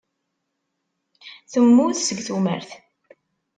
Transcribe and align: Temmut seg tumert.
Temmut 1.51 1.97
seg 2.01 2.19
tumert. 2.27 2.69